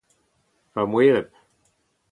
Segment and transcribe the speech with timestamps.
[0.73, 1.27] ma moereb